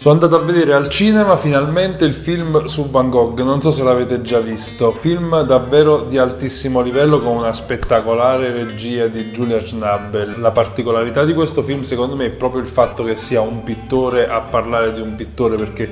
[0.00, 3.82] Sono andato a vedere al cinema finalmente il film su Van Gogh, non so se
[3.82, 10.38] l'avete già visto, film davvero di altissimo livello con una spettacolare regia di Julia Schnabel.
[10.38, 14.28] La particolarità di questo film secondo me è proprio il fatto che sia un pittore
[14.28, 15.90] a parlare di un pittore perché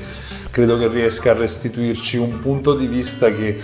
[0.53, 3.61] credo che riesca a restituirci un punto di vista che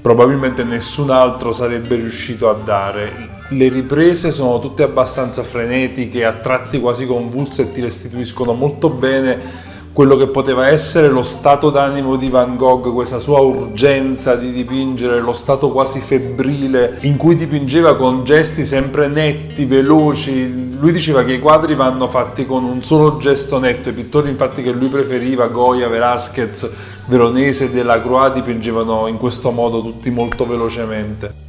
[0.00, 3.42] probabilmente nessun altro sarebbe riuscito a dare.
[3.50, 9.72] Le riprese sono tutte abbastanza frenetiche, a tratti quasi convulse e ti restituiscono molto bene
[9.94, 15.20] quello che poteva essere lo stato d'animo di Van Gogh, questa sua urgenza di dipingere,
[15.20, 20.76] lo stato quasi febbrile in cui dipingeva con gesti sempre netti, veloci.
[20.76, 24.64] Lui diceva che i quadri vanno fatti con un solo gesto netto, i pittori infatti
[24.64, 26.68] che lui preferiva, Goya, Velázquez,
[27.06, 31.43] Veronese Delacroix dipingevano in questo modo tutti molto velocemente.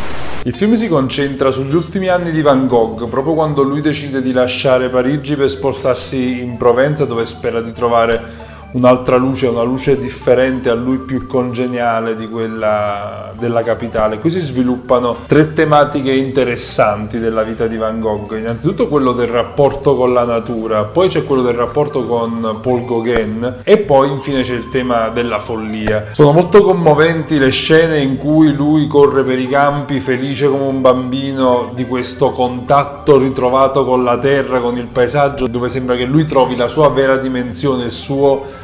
[0.45, 4.31] Il film si concentra sugli ultimi anni di Van Gogh, proprio quando lui decide di
[4.31, 8.45] lasciare Parigi per spostarsi in Provenza dove spera di trovare
[8.75, 14.20] un'altra luce, una luce differente a lui più congeniale di quella della capitale.
[14.20, 18.35] Qui si sviluppano tre tematiche interessanti della vita di Van Gogh.
[18.37, 23.62] Innanzitutto quello del rapporto con la natura, poi c'è quello del rapporto con Paul Gauguin
[23.63, 26.07] e poi infine c'è il tema della follia.
[26.12, 30.81] Sono molto commoventi le scene in cui lui corre per i campi felice come un
[30.81, 36.26] bambino di questo contatto ritrovato con la terra, con il paesaggio, dove sembra che lui
[36.26, 38.63] trovi la sua vera dimensione, il suo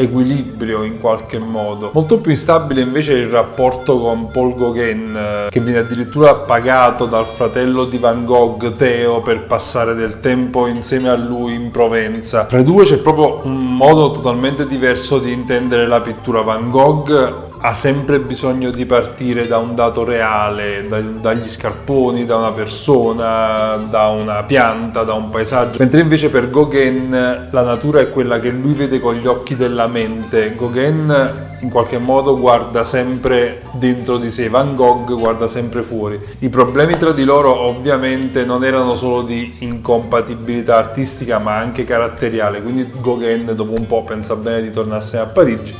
[0.00, 1.90] equilibrio in qualche modo.
[1.92, 7.26] Molto più instabile invece il rapporto con Paul Gauguin, eh, che viene addirittura pagato dal
[7.26, 12.44] fratello di Van Gogh, Theo, per passare del tempo insieme a lui in Provenza.
[12.44, 16.42] Tra i due c'è proprio un modo totalmente diverso di intendere la pittura.
[16.42, 22.36] Van Gogh ha sempre bisogno di partire da un dato reale, da, dagli scarponi, da
[22.36, 28.10] una persona, da una pianta, da un paesaggio, mentre invece per Gauguin la natura è
[28.10, 30.54] quella che lui vede con gli occhi della mente.
[30.56, 36.18] Gauguin in qualche modo guarda sempre dentro di sé, Van Gogh guarda sempre fuori.
[36.38, 42.62] I problemi tra di loro ovviamente non erano solo di incompatibilità artistica ma anche caratteriale,
[42.62, 45.74] quindi Gauguin dopo un po' pensa bene di tornarsene a Parigi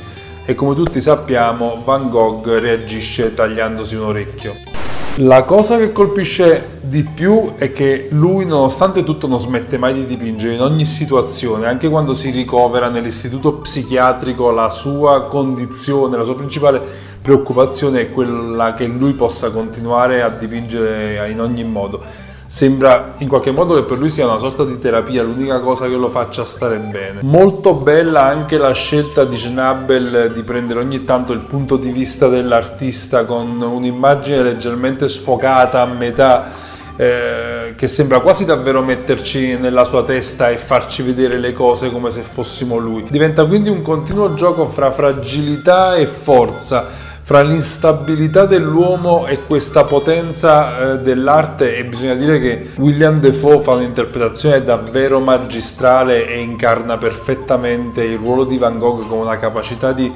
[0.45, 4.70] e come tutti sappiamo Van Gogh reagisce tagliandosi un orecchio.
[5.17, 10.07] La cosa che colpisce di più è che lui nonostante tutto non smette mai di
[10.07, 16.37] dipingere in ogni situazione, anche quando si ricovera nell'istituto psichiatrico la sua condizione, la sua
[16.37, 16.81] principale
[17.21, 23.53] preoccupazione è quella che lui possa continuare a dipingere in ogni modo sembra in qualche
[23.53, 26.79] modo che per lui sia una sorta di terapia, l'unica cosa che lo faccia stare
[26.79, 27.21] bene.
[27.23, 32.27] Molto bella anche la scelta di Schnabel di prendere ogni tanto il punto di vista
[32.27, 36.69] dell'artista con un'immagine leggermente sfocata a metà.
[36.97, 42.11] Eh, che sembra quasi davvero metterci nella sua testa e farci vedere le cose come
[42.11, 43.07] se fossimo lui.
[43.09, 50.95] Diventa quindi un continuo gioco fra fragilità e forza fra l'instabilità dell'uomo e questa potenza
[50.95, 58.03] eh, dell'arte e bisogna dire che William Defoe fa un'interpretazione davvero magistrale e incarna perfettamente
[58.03, 60.13] il ruolo di Van Gogh con una capacità di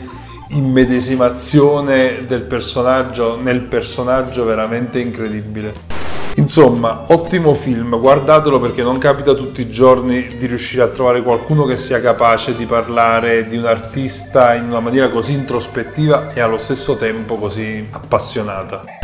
[0.49, 5.94] immedesimazione del personaggio nel personaggio veramente incredibile.
[6.37, 11.65] Insomma, ottimo film, guardatelo perché non capita tutti i giorni di riuscire a trovare qualcuno
[11.65, 16.59] che sia capace di parlare di un artista in una maniera così introspettiva e allo
[16.59, 19.04] stesso tempo così appassionata.